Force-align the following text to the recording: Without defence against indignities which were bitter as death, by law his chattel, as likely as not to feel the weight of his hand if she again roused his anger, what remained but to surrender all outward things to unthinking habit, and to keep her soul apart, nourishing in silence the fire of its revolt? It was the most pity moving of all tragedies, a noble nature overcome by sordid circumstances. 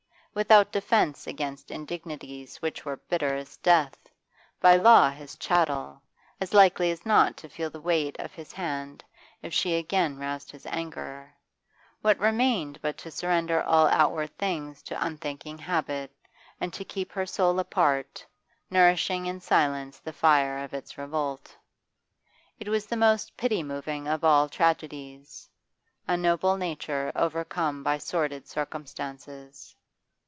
Without 0.33 0.71
defence 0.71 1.27
against 1.27 1.71
indignities 1.71 2.55
which 2.61 2.85
were 2.85 2.95
bitter 3.09 3.35
as 3.35 3.57
death, 3.57 4.07
by 4.61 4.77
law 4.77 5.09
his 5.09 5.35
chattel, 5.35 6.01
as 6.39 6.53
likely 6.53 6.89
as 6.89 7.05
not 7.05 7.35
to 7.35 7.49
feel 7.49 7.69
the 7.69 7.81
weight 7.81 8.15
of 8.17 8.31
his 8.31 8.53
hand 8.53 9.03
if 9.41 9.53
she 9.53 9.75
again 9.75 10.17
roused 10.17 10.49
his 10.49 10.65
anger, 10.67 11.35
what 12.01 12.17
remained 12.17 12.79
but 12.81 12.97
to 12.99 13.11
surrender 13.11 13.61
all 13.61 13.87
outward 13.87 14.33
things 14.37 14.81
to 14.83 15.05
unthinking 15.05 15.57
habit, 15.57 16.09
and 16.61 16.71
to 16.71 16.85
keep 16.85 17.11
her 17.11 17.25
soul 17.25 17.59
apart, 17.59 18.25
nourishing 18.69 19.25
in 19.25 19.41
silence 19.41 19.99
the 19.99 20.13
fire 20.13 20.59
of 20.59 20.73
its 20.73 20.97
revolt? 20.97 21.53
It 22.57 22.69
was 22.69 22.85
the 22.85 22.95
most 22.95 23.35
pity 23.35 23.63
moving 23.63 24.07
of 24.07 24.23
all 24.23 24.47
tragedies, 24.47 25.49
a 26.07 26.15
noble 26.15 26.55
nature 26.55 27.11
overcome 27.17 27.83
by 27.83 27.97
sordid 27.97 28.47
circumstances. 28.47 29.75